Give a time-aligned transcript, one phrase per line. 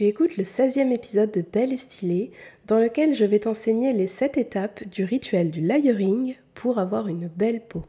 [0.00, 2.30] Tu écoutes le 16e épisode de Belle et Stylée,
[2.66, 7.28] dans lequel je vais t'enseigner les 7 étapes du rituel du layering pour avoir une
[7.28, 7.82] belle peau.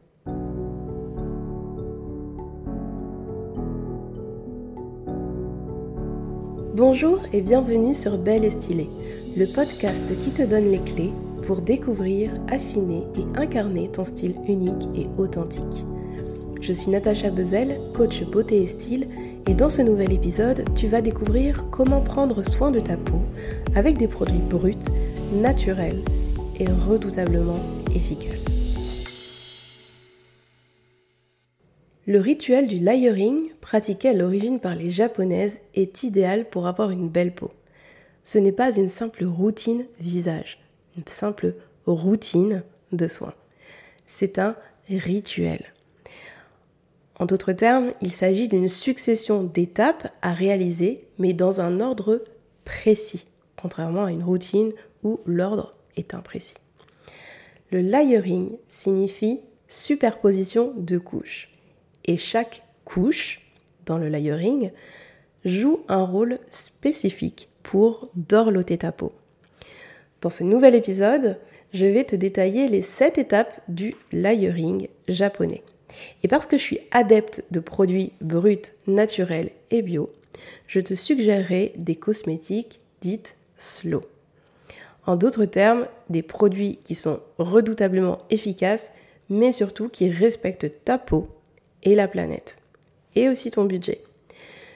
[6.76, 8.90] Bonjour et bienvenue sur Belle et Stylée,
[9.34, 11.12] le podcast qui te donne les clés
[11.46, 15.86] pour découvrir, affiner et incarner ton style unique et authentique.
[16.60, 19.06] Je suis Natacha Bezel, coach beauté et style,
[19.46, 23.20] et dans ce nouvel épisode, tu vas découvrir comment prendre soin de ta peau
[23.74, 24.74] avec des produits bruts,
[25.32, 26.00] naturels
[26.60, 27.58] et redoutablement
[27.94, 28.44] efficaces.
[32.06, 37.08] Le rituel du layering, pratiqué à l'origine par les japonaises, est idéal pour avoir une
[37.08, 37.50] belle peau.
[38.24, 40.58] Ce n'est pas une simple routine visage,
[40.96, 41.54] une simple
[41.86, 43.34] routine de soins.
[44.06, 44.56] C'est un
[44.88, 45.72] rituel.
[47.22, 52.24] En d'autres termes, il s'agit d'une succession d'étapes à réaliser, mais dans un ordre
[52.64, 54.72] précis, contrairement à une routine
[55.04, 56.56] où l'ordre est imprécis.
[57.70, 59.38] Le layering signifie
[59.68, 61.52] superposition de couches.
[62.06, 63.40] Et chaque couche,
[63.86, 64.72] dans le layering,
[65.44, 69.12] joue un rôle spécifique pour dorloter ta peau.
[70.22, 71.38] Dans ce nouvel épisode,
[71.72, 75.62] je vais te détailler les 7 étapes du layering japonais.
[76.22, 80.10] Et parce que je suis adepte de produits bruts, naturels et bio,
[80.66, 84.02] je te suggérerai des cosmétiques dites slow.
[85.06, 88.92] En d'autres termes, des produits qui sont redoutablement efficaces,
[89.28, 91.28] mais surtout qui respectent ta peau
[91.82, 92.58] et la planète,
[93.16, 94.00] et aussi ton budget.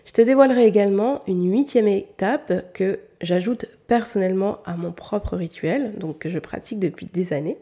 [0.05, 6.19] Je te dévoilerai également une huitième étape que j'ajoute personnellement à mon propre rituel, donc
[6.19, 7.59] que je pratique depuis des années.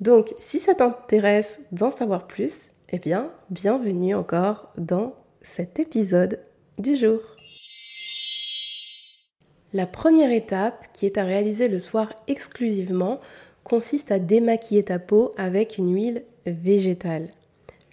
[0.00, 6.40] Donc, si ça t'intéresse d'en savoir plus, eh bien, bienvenue encore dans cet épisode
[6.78, 7.20] du jour.
[9.72, 13.20] La première étape, qui est à réaliser le soir exclusivement,
[13.64, 17.28] consiste à démaquiller ta peau avec une huile végétale.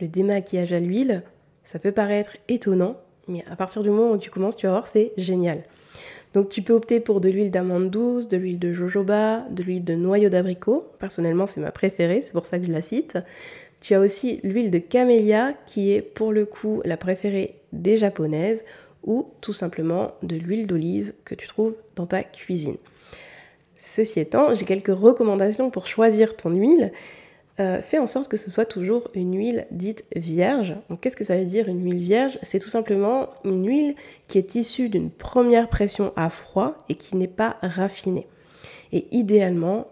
[0.02, 1.24] Le démaquillage à l'huile,
[1.64, 2.98] ça peut paraître étonnant,
[3.28, 5.64] mais à partir du moment où tu commences, tu vas voir, c'est génial.
[6.34, 9.84] Donc tu peux opter pour de l'huile d'amande douce, de l'huile de jojoba, de l'huile
[9.84, 10.88] de noyau d'abricot.
[11.00, 13.18] Personnellement, c'est ma préférée, c'est pour ça que je la cite.
[13.82, 18.66] Tu as aussi l'huile de camélia qui est pour le coup la préférée des japonaises
[19.04, 22.78] ou tout simplement de l'huile d'olive que tu trouves dans ta cuisine.
[23.76, 26.92] Ceci étant, j'ai quelques recommandations pour choisir ton huile.
[27.60, 30.76] Euh, fais en sorte que ce soit toujours une huile dite vierge.
[31.02, 32.40] qu'est-ce que ça veut dire une huile vierge?
[32.42, 33.96] C'est tout simplement une huile
[34.28, 38.28] qui est issue d'une première pression à froid et qui n'est pas raffinée.
[38.92, 39.88] Et idéalement,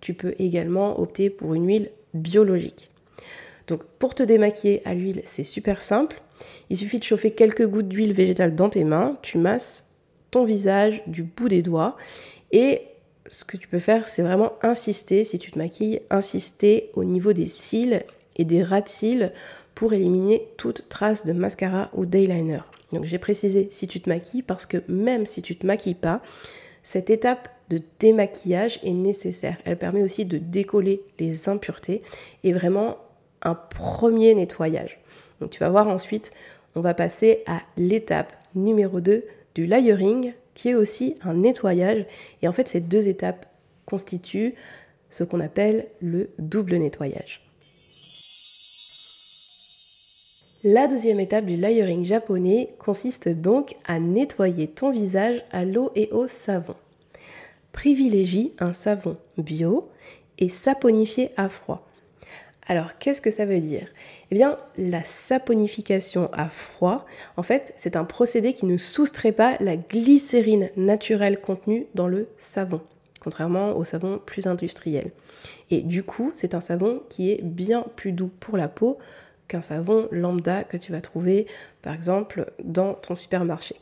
[0.00, 2.90] tu peux également opter pour une huile biologique.
[3.66, 6.20] Donc pour te démaquiller à l'huile, c'est super simple.
[6.68, 9.86] Il suffit de chauffer quelques gouttes d'huile végétale dans tes mains, tu masses
[10.30, 11.96] ton visage du bout des doigts
[12.52, 12.82] et
[13.30, 17.32] ce que tu peux faire, c'est vraiment insister, si tu te maquilles, insister au niveau
[17.32, 18.02] des cils
[18.36, 19.32] et des ras de cils
[19.74, 22.60] pour éliminer toute trace de mascara ou d'eyeliner.
[22.92, 26.20] Donc j'ai précisé si tu te maquilles parce que même si tu te maquilles pas,
[26.82, 29.56] cette étape de démaquillage est nécessaire.
[29.64, 32.02] Elle permet aussi de décoller les impuretés
[32.42, 32.98] et vraiment
[33.42, 34.98] un premier nettoyage.
[35.40, 36.32] Donc tu vas voir ensuite,
[36.74, 39.24] on va passer à l'étape numéro 2
[39.54, 42.04] du layering qui est aussi un nettoyage.
[42.42, 43.46] Et en fait, ces deux étapes
[43.86, 44.54] constituent
[45.08, 47.40] ce qu'on appelle le double nettoyage.
[50.62, 56.10] La deuxième étape du layering japonais consiste donc à nettoyer ton visage à l'eau et
[56.12, 56.76] au savon.
[57.72, 59.88] Privilégie un savon bio
[60.36, 61.89] et saponifié à froid.
[62.70, 63.88] Alors, qu'est-ce que ça veut dire?
[64.30, 67.04] Eh bien, la saponification à froid,
[67.36, 72.28] en fait, c'est un procédé qui ne soustrait pas la glycérine naturelle contenue dans le
[72.38, 72.80] savon,
[73.18, 75.10] contrairement au savon plus industriel.
[75.72, 78.98] Et du coup, c'est un savon qui est bien plus doux pour la peau
[79.48, 81.48] qu'un savon lambda que tu vas trouver,
[81.82, 83.74] par exemple, dans ton supermarché.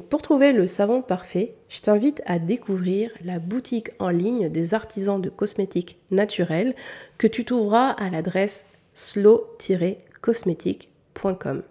[0.00, 5.20] Pour trouver le savon parfait, je t'invite à découvrir la boutique en ligne des artisans
[5.20, 6.74] de cosmétiques naturels
[7.18, 8.64] que tu trouveras à l'adresse
[8.94, 11.62] slow-cosmétique.com.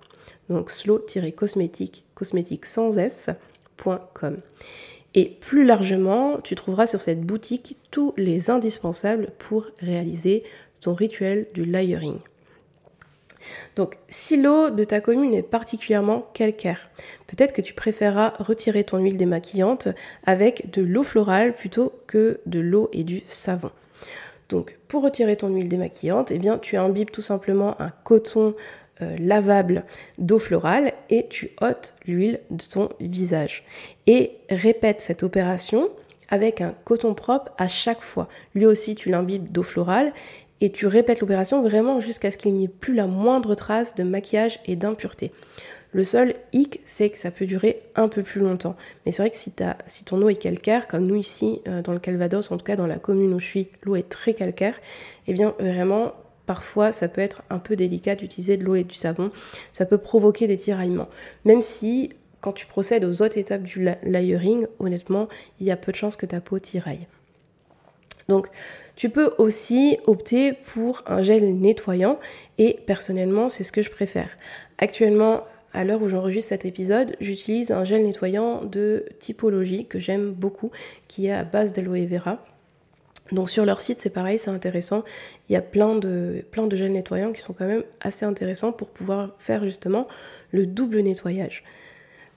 [0.49, 4.37] Donc slow-cosmétique, cosmétique sans s.com.
[5.15, 10.43] Et plus largement, tu trouveras sur cette boutique tous les indispensables pour réaliser
[10.81, 12.17] ton rituel du layering.
[13.75, 16.89] Donc, si l'eau de ta commune est particulièrement calcaire,
[17.27, 19.87] peut-être que tu préféreras retirer ton huile démaquillante
[20.25, 23.71] avec de l'eau florale plutôt que de l'eau et du savon.
[24.49, 28.55] Donc, pour retirer ton huile démaquillante, eh bien, tu imbibes tout simplement un coton
[29.01, 29.85] euh, lavable
[30.19, 33.63] d'eau florale et tu ôtes l'huile de ton visage.
[34.05, 35.89] Et répète cette opération
[36.29, 38.27] avec un coton propre à chaque fois.
[38.53, 40.13] Lui aussi, tu l'imbibes d'eau florale
[40.63, 44.03] et tu répètes l'opération vraiment jusqu'à ce qu'il n'y ait plus la moindre trace de
[44.03, 45.33] maquillage et d'impureté.
[45.91, 48.77] Le seul hic, c'est que ça peut durer un peu plus longtemps.
[49.05, 49.53] Mais c'est vrai que si,
[49.87, 52.77] si, ton eau est calcaire, comme nous ici euh, dans le Calvados, en tout cas
[52.77, 54.79] dans la commune où je suis, l'eau est très calcaire,
[55.27, 56.13] eh bien vraiment,
[56.45, 59.31] parfois ça peut être un peu délicat d'utiliser de l'eau et du savon.
[59.73, 61.09] Ça peut provoquer des tiraillements.
[61.43, 65.27] Même si quand tu procèdes aux autres étapes du layering, honnêtement,
[65.59, 67.05] il y a peu de chances que ta peau tiraille.
[68.29, 68.47] Donc,
[68.95, 72.19] tu peux aussi opter pour un gel nettoyant
[72.57, 74.29] et personnellement, c'est ce que je préfère.
[74.77, 75.43] Actuellement,
[75.73, 80.71] à l'heure où j'enregistre cet épisode, j'utilise un gel nettoyant de typologie que j'aime beaucoup,
[81.07, 82.45] qui est à base d'aloe vera.
[83.31, 85.03] Donc sur leur site, c'est pareil, c'est intéressant.
[85.49, 88.71] Il y a plein de, plein de gels nettoyants qui sont quand même assez intéressants
[88.71, 90.07] pour pouvoir faire justement
[90.51, 91.63] le double nettoyage.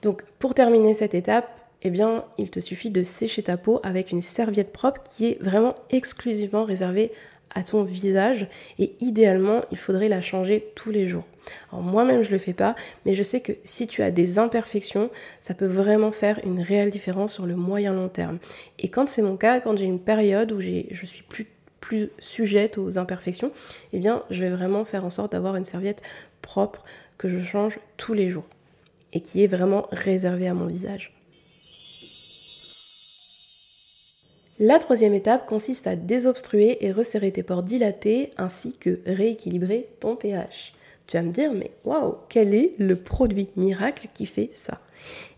[0.01, 4.11] Donc pour terminer cette étape, eh bien, il te suffit de sécher ta peau avec
[4.11, 7.11] une serviette propre qui est vraiment exclusivement réservée
[7.53, 8.47] à ton visage
[8.77, 11.23] et idéalement, il faudrait la changer tous les jours.
[11.71, 12.75] Alors moi-même, je le fais pas,
[13.05, 15.09] mais je sais que si tu as des imperfections,
[15.39, 18.39] ça peut vraiment faire une réelle différence sur le moyen long terme.
[18.79, 21.47] Et quand c'est mon cas, quand j'ai une période où je suis plus
[21.79, 23.53] plus sujette aux imperfections,
[23.93, 26.01] eh bien, je vais vraiment faire en sorte d'avoir une serviette
[26.41, 26.83] propre
[27.17, 28.49] que je change tous les jours
[29.13, 31.16] et qui est vraiment réservée à mon visage.
[34.59, 40.15] La troisième étape consiste à désobstruer et resserrer tes pores dilatés ainsi que rééquilibrer ton
[40.15, 40.73] pH.
[41.05, 44.79] Tu vas me dire, mais waouh, quel est le produit miracle qui fait ça?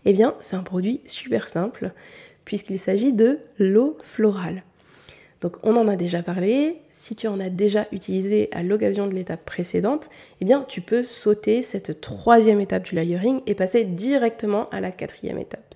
[0.06, 1.92] Eh bien, c'est un produit super simple
[2.46, 4.62] puisqu'il s'agit de l'eau florale.
[5.42, 9.14] Donc on en a déjà parlé, si tu en as déjà utilisé à l'occasion de
[9.14, 10.08] l'étape précédente,
[10.40, 14.90] eh bien tu peux sauter cette troisième étape du layering et passer directement à la
[14.90, 15.74] quatrième étape.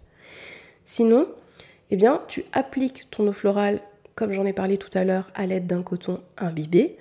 [0.87, 1.29] Sinon,
[1.95, 3.79] eh bien, tu appliques ton eau florale,
[4.17, 6.97] comme j'en ai parlé tout à l'heure, à l'aide d'un coton imbibé,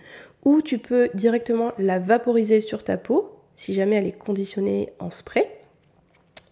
[0.45, 5.09] ou tu peux directement la vaporiser sur ta peau, si jamais elle est conditionnée en
[5.09, 5.49] spray.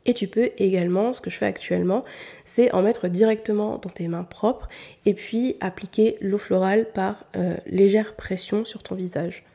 [0.08, 2.04] Et tu peux également, ce que je fais actuellement,
[2.44, 4.70] c'est en mettre directement dans tes mains propres
[5.06, 9.46] et puis appliquer l'eau florale par euh, légère pression sur ton visage.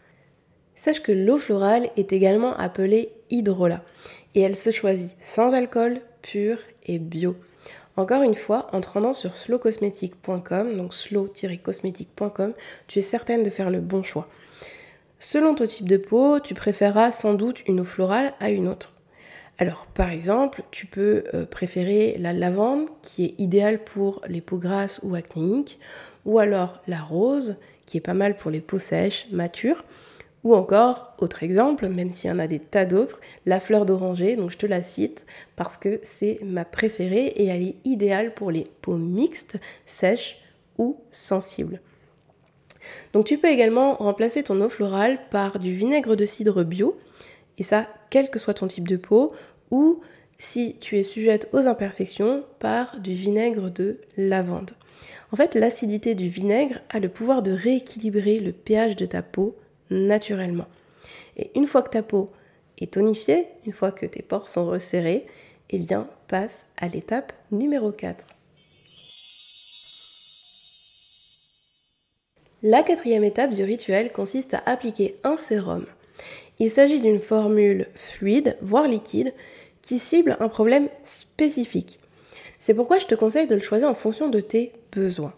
[0.76, 3.82] Sache que l'eau florale est également appelée hydrolat
[4.36, 7.34] et elle se choisit sans alcool, pur et bio.
[7.96, 12.52] Encore une fois, en te rendant sur slowcosmetic.com, donc slow-cosmétique.com,
[12.86, 14.28] tu es certaine de faire le bon choix.
[15.18, 18.92] Selon ton type de peau, tu préféreras sans doute une eau florale à une autre.
[19.58, 24.58] Alors, par exemple, tu peux euh, préférer la lavande, qui est idéale pour les peaux
[24.58, 25.78] grasses ou acnéiques,
[26.26, 27.56] ou alors la rose,
[27.86, 29.82] qui est pas mal pour les peaux sèches, matures,
[30.46, 34.36] ou encore, autre exemple, même s'il y en a des tas d'autres, la fleur d'oranger,
[34.36, 35.26] donc je te la cite
[35.56, 40.38] parce que c'est ma préférée et elle est idéale pour les peaux mixtes, sèches
[40.78, 41.80] ou sensibles.
[43.12, 46.96] Donc tu peux également remplacer ton eau florale par du vinaigre de cidre bio,
[47.58, 49.32] et ça quel que soit ton type de peau,
[49.72, 50.00] ou
[50.38, 54.70] si tu es sujette aux imperfections, par du vinaigre de lavande.
[55.32, 59.56] En fait, l'acidité du vinaigre a le pouvoir de rééquilibrer le pH de ta peau
[59.90, 60.66] naturellement.
[61.36, 62.30] Et une fois que ta peau
[62.78, 65.26] est tonifiée, une fois que tes pores sont resserrés,
[65.70, 68.26] eh bien, passe à l'étape numéro 4.
[72.62, 75.86] La quatrième étape du rituel consiste à appliquer un sérum.
[76.58, 79.34] Il s'agit d'une formule fluide, voire liquide,
[79.82, 81.98] qui cible un problème spécifique.
[82.58, 85.34] C'est pourquoi je te conseille de le choisir en fonction de tes besoins.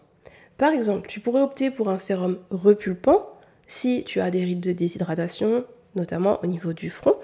[0.57, 3.27] Par exemple, tu pourrais opter pour un sérum repulpant
[3.69, 5.63] si tu as des rides de déshydratation,
[5.95, 7.15] notamment au niveau du front.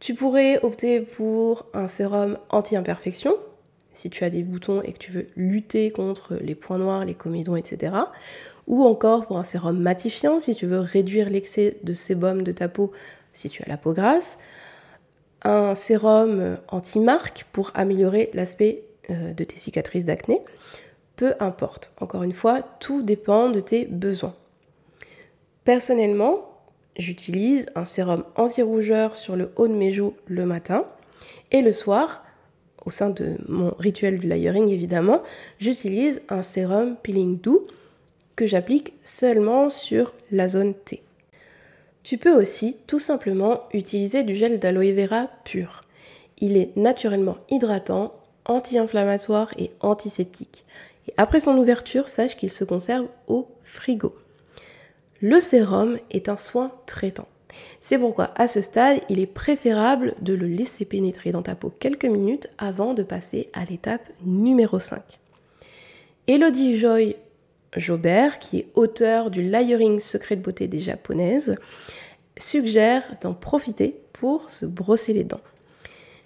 [0.00, 3.36] Tu pourrais opter pour un sérum anti-imperfection,
[3.92, 7.14] si tu as des boutons et que tu veux lutter contre les points noirs, les
[7.14, 7.94] comédons, etc.
[8.66, 12.68] Ou encore pour un sérum matifiant, si tu veux réduire l'excès de sébum de ta
[12.68, 12.90] peau
[13.34, 14.38] si tu as la peau grasse.
[15.42, 20.40] Un sérum anti-marque pour améliorer l'aspect euh, de tes cicatrices d'acné.
[21.16, 21.92] Peu importe.
[22.00, 24.34] Encore une fois, tout dépend de tes besoins.
[25.64, 26.50] Personnellement,
[26.96, 30.86] j'utilise un sérum anti-rougeur sur le haut de mes joues le matin
[31.52, 32.24] et le soir,
[32.86, 35.22] au sein de mon rituel du layering évidemment,
[35.58, 37.66] j'utilise un sérum peeling doux
[38.36, 41.02] que j'applique seulement sur la zone T.
[42.02, 45.84] Tu peux aussi tout simplement utiliser du gel d'aloe vera pur.
[46.38, 48.14] Il est naturellement hydratant,
[48.46, 50.64] anti-inflammatoire et antiseptique.
[51.06, 54.14] Et après son ouverture, sache qu'il se conserve au frigo.
[55.22, 57.28] Le sérum est un soin traitant.
[57.80, 61.70] C'est pourquoi à ce stade, il est préférable de le laisser pénétrer dans ta peau
[61.78, 65.02] quelques minutes avant de passer à l'étape numéro 5.
[66.26, 67.16] Elodie Joy
[67.76, 71.56] Jobert, qui est auteur du Layering Secret de beauté des japonaises,
[72.38, 75.42] suggère d'en profiter pour se brosser les dents.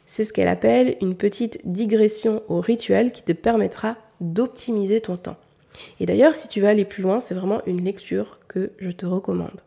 [0.07, 5.37] C'est ce qu'elle appelle une petite digression au rituel qui te permettra d'optimiser ton temps.
[6.01, 9.07] Et d'ailleurs, si tu veux aller plus loin, c'est vraiment une lecture que je te
[9.07, 9.61] recommande.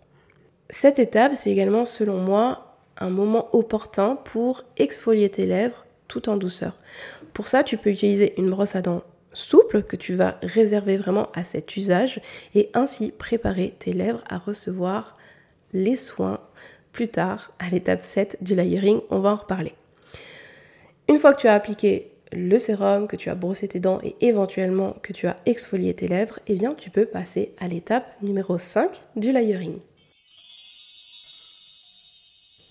[0.69, 6.37] Cette étape, c'est également, selon moi, un moment opportun pour exfolier tes lèvres tout en
[6.37, 6.73] douceur.
[7.33, 11.29] Pour ça, tu peux utiliser une brosse à dents souple que tu vas réserver vraiment
[11.33, 12.21] à cet usage
[12.55, 15.15] et ainsi préparer tes lèvres à recevoir
[15.73, 16.39] les soins
[16.91, 19.01] plus tard à l'étape 7 du layering.
[19.11, 19.73] On va en reparler.
[21.07, 24.15] Une fois que tu as appliqué le sérum, que tu as brossé tes dents et
[24.21, 28.57] éventuellement que tu as exfolié tes lèvres, eh bien tu peux passer à l'étape numéro
[28.57, 29.77] 5 du layering.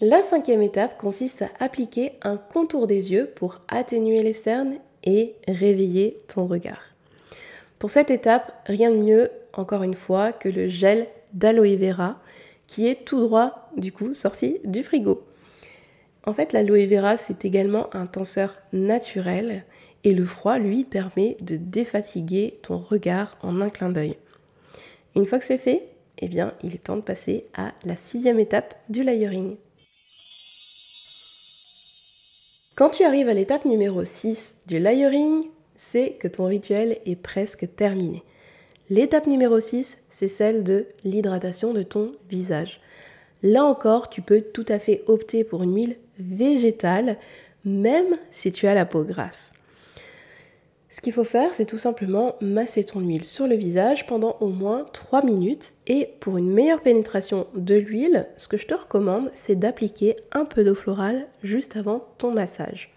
[0.03, 5.35] La cinquième étape consiste à appliquer un contour des yeux pour atténuer les cernes et
[5.49, 6.83] réveiller ton regard.
[7.79, 12.21] Pour cette étape, rien de mieux, encore une fois, que le gel d'aloe vera
[12.67, 15.23] qui est tout droit, du coup, sorti du frigo.
[16.29, 19.65] En fait, l'aloe vera, c'est également un tenseur naturel
[20.03, 24.17] et le froid, lui, permet de défatiguer ton regard en un clin d'œil.
[25.15, 25.87] Une fois que c'est fait,
[26.19, 29.57] eh bien, il est temps de passer à la sixième étape du layering.
[32.75, 35.45] Quand tu arrives à l'étape numéro 6 du layering,
[35.77, 38.23] c'est que ton rituel est presque terminé.
[38.91, 42.81] L'étape numéro 6, c'est celle de l'hydratation de ton visage.
[43.43, 47.19] Là encore, tu peux tout à fait opter pour une huile végétale,
[47.65, 49.53] même si tu as la peau grasse.
[50.89, 54.49] Ce qu'il faut faire, c'est tout simplement masser ton huile sur le visage pendant au
[54.49, 55.73] moins 3 minutes.
[55.89, 60.45] Et pour une meilleure pénétration de l'huile, ce que je te recommande, c'est d'appliquer un
[60.45, 62.95] peu d'eau florale juste avant ton massage.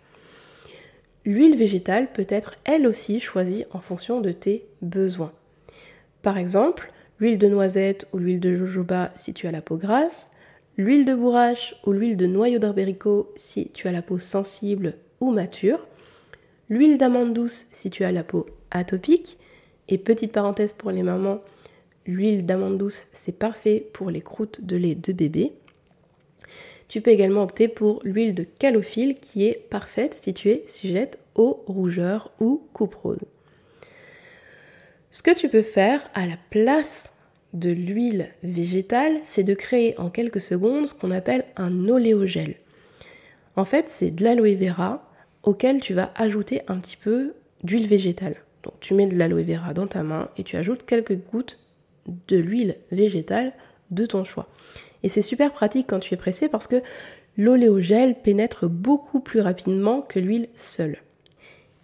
[1.25, 5.33] L'huile végétale peut être elle aussi choisie en fonction de tes besoins.
[6.21, 10.29] Par exemple, l'huile de noisette ou l'huile de jojoba si tu as la peau grasse,
[10.79, 15.29] l'huile de bourrache ou l'huile de noyau d'arbéricot si tu as la peau sensible ou
[15.29, 15.89] mature,
[16.69, 19.37] l'huile d'amande douce si tu as la peau atopique,
[19.89, 21.41] et petite parenthèse pour les mamans,
[22.05, 25.51] l'huile d'amande douce c'est parfait pour les croûtes de lait de bébé.
[26.87, 31.19] Tu peux également opter pour l'huile de calophylle qui est parfaite si tu es sujette
[31.35, 33.19] aux rougeurs ou coupe rose.
[35.11, 37.11] Ce que tu peux faire à la place
[37.53, 42.55] de l'huile végétale, c'est de créer en quelques secondes ce qu'on appelle un oléogel.
[43.55, 45.09] En fait, c'est de l'aloe vera
[45.43, 48.35] auquel tu vas ajouter un petit peu d'huile végétale.
[48.63, 51.59] Donc tu mets de l'aloe vera dans ta main et tu ajoutes quelques gouttes
[52.27, 53.53] de l'huile végétale
[53.91, 54.47] de ton choix.
[55.03, 56.81] Et c'est super pratique quand tu es pressé parce que
[57.37, 60.97] l'oléogel pénètre beaucoup plus rapidement que l'huile seule.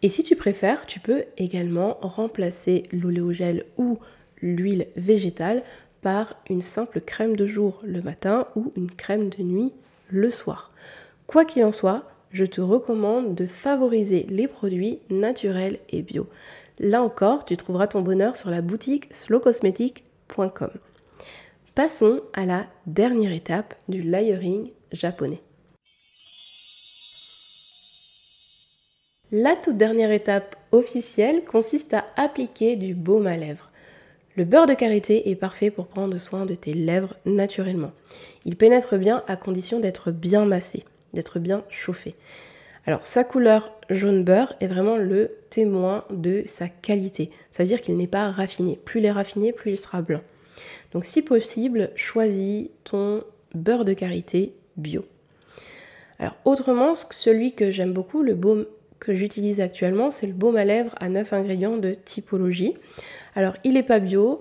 [0.02, 3.98] Et si tu préfères, tu peux également remplacer l'oléogel ou
[4.46, 5.64] l'huile végétale
[6.02, 9.74] par une simple crème de jour le matin ou une crème de nuit
[10.10, 10.72] le soir.
[11.28, 16.28] Quoi qu'il en soit, je te recommande de favoriser les produits naturels et bio.
[16.80, 20.70] Là encore, tu trouveras ton bonheur sur la boutique slowcosmetic.com.
[21.74, 25.42] Passons à la dernière étape du layering japonais.
[29.32, 33.72] La toute dernière étape officielle consiste à appliquer du baume à lèvres.
[34.38, 37.94] Le beurre de karité est parfait pour prendre soin de tes lèvres naturellement.
[38.44, 42.16] Il pénètre bien à condition d'être bien massé, d'être bien chauffé.
[42.86, 47.32] Alors sa couleur jaune beurre est vraiment le témoin de sa qualité.
[47.52, 48.78] Ça veut dire qu'il n'est pas raffiné.
[48.84, 50.22] Plus il est raffiné, plus il sera blanc.
[50.92, 53.24] Donc si possible, choisis ton
[53.54, 55.06] beurre de karité bio.
[56.20, 58.66] Alors autrement, celui que j'aime beaucoup, le baume
[59.00, 62.76] que j'utilise actuellement, c'est le baume à lèvres à 9 ingrédients de typologie.
[63.36, 64.40] Alors, il n'est pas bio,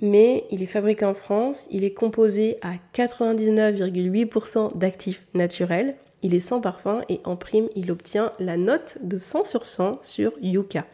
[0.00, 1.68] mais il est fabriqué en France.
[1.70, 5.96] Il est composé à 99,8% d'actifs naturels.
[6.22, 9.98] Il est sans parfum et en prime, il obtient la note de 100 sur 100
[10.02, 10.86] sur Yuka.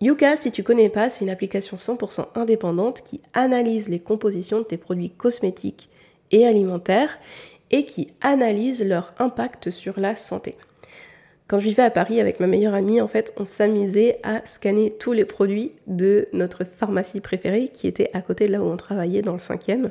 [0.00, 4.64] Yuka, si tu connais pas, c'est une application 100% indépendante qui analyse les compositions de
[4.64, 5.90] tes produits cosmétiques
[6.30, 7.18] et alimentaires
[7.70, 10.54] et qui analyse leur impact sur la santé.
[11.50, 14.92] Quand je vivais à Paris avec ma meilleure amie, en fait, on s'amusait à scanner
[14.92, 18.76] tous les produits de notre pharmacie préférée qui était à côté de là où on
[18.76, 19.90] travaillait dans le cinquième.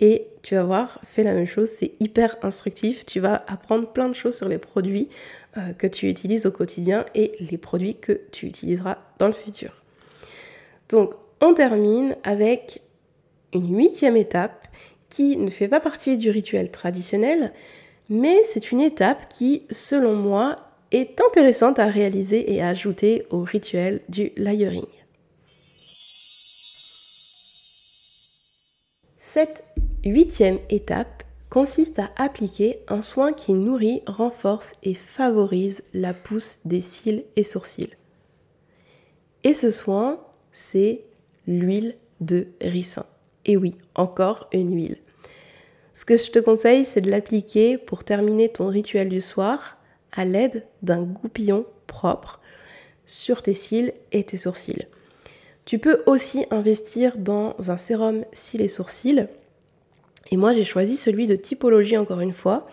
[0.00, 3.06] Et tu vas voir, fais la même chose, c'est hyper instructif.
[3.06, 5.08] Tu vas apprendre plein de choses sur les produits
[5.56, 9.82] euh, que tu utilises au quotidien et les produits que tu utiliseras dans le futur.
[10.90, 12.82] Donc, on termine avec
[13.54, 14.68] une huitième étape
[15.08, 17.54] qui ne fait pas partie du rituel traditionnel,
[18.10, 20.56] mais c'est une étape qui, selon moi,
[20.92, 24.86] est intéressante à réaliser et à ajouter au rituel du layering.
[29.18, 29.64] Cette
[30.04, 36.80] huitième étape consiste à appliquer un soin qui nourrit, renforce et favorise la pousse des
[36.80, 37.96] cils et sourcils.
[39.44, 40.20] Et ce soin,
[40.52, 41.02] c'est
[41.46, 43.06] l'huile de ricin.
[43.44, 44.98] Et oui, encore une huile.
[45.94, 49.78] Ce que je te conseille, c'est de l'appliquer pour terminer ton rituel du soir
[50.12, 52.40] à l'aide d'un goupillon propre
[53.06, 54.86] sur tes cils et tes sourcils.
[55.64, 59.26] Tu peux aussi investir dans un sérum cils et sourcils.
[60.30, 62.66] Et moi, j'ai choisi celui de typologie, encore une fois,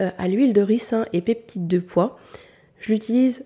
[0.00, 2.18] euh, à l'huile de ricin et peptides de pois.
[2.78, 3.44] Je l'utilise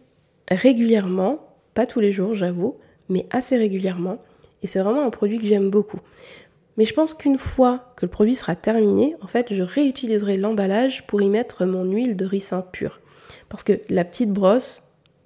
[0.50, 2.76] régulièrement, pas tous les jours, j'avoue,
[3.08, 4.18] mais assez régulièrement.
[4.62, 6.00] Et c'est vraiment un produit que j'aime beaucoup.
[6.76, 11.06] Mais je pense qu'une fois que le produit sera terminé, en fait, je réutiliserai l'emballage
[11.06, 13.00] pour y mettre mon huile de ricin pure.
[13.48, 14.82] Parce que la petite brosse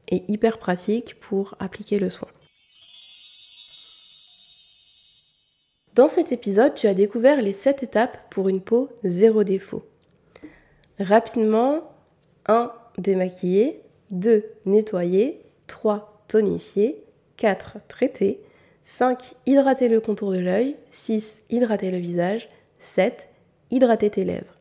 [0.08, 2.28] est hyper pratique pour appliquer le soin.
[5.94, 9.82] Dans cet épisode, tu as découvert les 7 étapes pour une peau zéro défaut.
[10.98, 11.90] Rapidement,
[12.46, 12.70] 1.
[12.98, 13.82] Démaquiller.
[14.10, 14.44] 2.
[14.66, 15.40] Nettoyer.
[15.68, 16.22] 3.
[16.28, 17.02] Tonifier.
[17.38, 17.78] 4.
[17.88, 18.40] Traiter.
[18.82, 19.34] 5.
[19.46, 20.76] Hydrater le contour de l'œil.
[20.90, 21.42] 6.
[21.48, 22.48] Hydrater le visage.
[22.78, 23.28] 7.
[23.70, 24.55] Hydrater tes lèvres.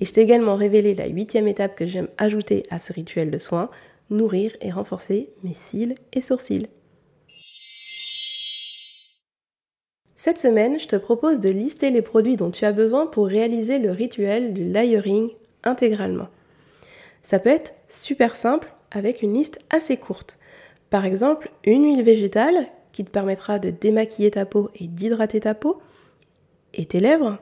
[0.00, 3.38] Et je t'ai également révélé la huitième étape que j'aime ajouter à ce rituel de
[3.38, 3.70] soin,
[4.10, 6.68] nourrir et renforcer mes cils et sourcils.
[10.14, 13.78] Cette semaine, je te propose de lister les produits dont tu as besoin pour réaliser
[13.78, 15.30] le rituel du layering
[15.64, 16.28] intégralement.
[17.22, 20.38] Ça peut être super simple avec une liste assez courte.
[20.90, 25.54] Par exemple, une huile végétale qui te permettra de démaquiller ta peau et d'hydrater ta
[25.54, 25.80] peau
[26.74, 27.38] et tes lèvres.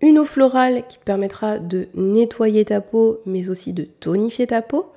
[0.00, 4.62] Une eau florale qui te permettra de nettoyer ta peau mais aussi de tonifier ta
[4.62, 4.92] peau.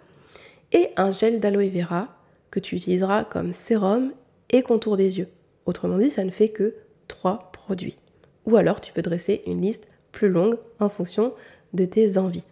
[0.73, 2.07] Et un gel d'aloe vera
[2.51, 4.11] que tu utiliseras comme sérum
[4.49, 5.27] et contour des yeux.
[5.65, 6.75] Autrement dit, ça ne fait que
[7.07, 7.97] trois produits.
[8.45, 11.33] Ou alors tu peux dresser une liste plus longue en fonction
[11.73, 12.43] de tes envies.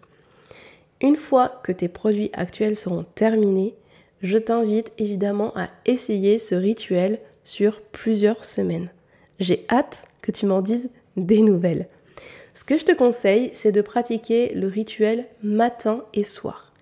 [1.01, 3.75] Une fois que tes produits actuels seront terminés,
[4.21, 8.89] je t'invite évidemment à essayer ce rituel sur plusieurs semaines.
[9.39, 11.87] J'ai hâte que tu m'en dises des nouvelles.
[12.59, 16.73] Ce que je te conseille, c'est de pratiquer le rituel matin et soir.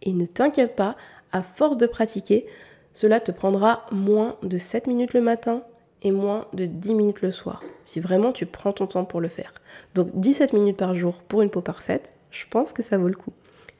[0.00, 0.96] Et ne t'inquiète pas,
[1.32, 2.46] à force de pratiquer,
[2.92, 5.64] cela te prendra moins de 7 minutes le matin
[6.02, 9.26] et moins de 10 minutes le soir, si vraiment tu prends ton temps pour le
[9.26, 9.52] faire.
[9.96, 13.16] Donc 17 minutes par jour pour une peau parfaite, je pense que ça vaut le
[13.16, 13.32] coup.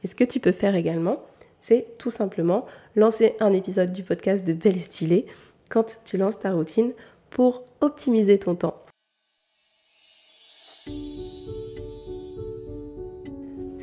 [0.03, 1.23] Et ce que tu peux faire également,
[1.61, 2.65] c'est tout simplement
[2.97, 5.25] lancer un épisode du podcast de Belle et Stylée
[5.69, 6.91] quand tu lances ta routine
[7.29, 8.84] pour optimiser ton temps.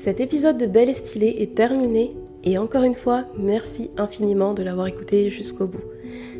[0.04, 2.10] Cet épisode de Belle et Stylée est terminé
[2.42, 5.84] et encore une fois, merci infiniment de l'avoir écouté jusqu'au bout.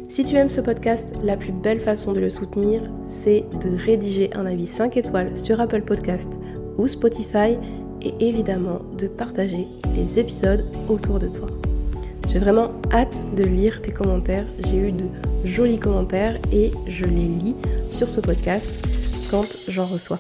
[0.09, 4.35] Si tu aimes ce podcast, la plus belle façon de le soutenir, c'est de rédiger
[4.35, 6.41] un avis 5 étoiles sur Apple Podcast
[6.77, 7.57] ou Spotify
[8.03, 11.49] et évidemment de partager les épisodes autour de toi.
[12.27, 14.47] J'ai vraiment hâte de lire tes commentaires.
[14.67, 15.07] J'ai eu de
[15.45, 17.55] jolis commentaires et je les lis
[17.93, 18.75] sur ce podcast
[19.31, 20.19] quand j'en reçois.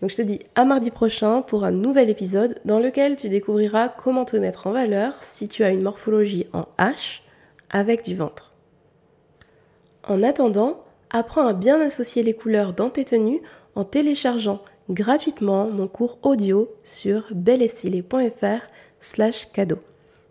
[0.00, 3.88] Donc je te dis à mardi prochain pour un nouvel épisode dans lequel tu découvriras
[3.88, 7.20] comment te mettre en valeur si tu as une morphologie en H
[7.70, 8.54] avec du ventre.
[10.04, 13.42] En attendant, apprends à bien associer les couleurs dans tes tenues
[13.74, 18.66] en téléchargeant gratuitement mon cours audio sur belestilé.fr
[19.00, 19.78] slash cadeau.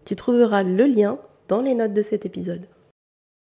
[0.06, 2.66] Tu trouveras le lien dans les notes de cet épisode.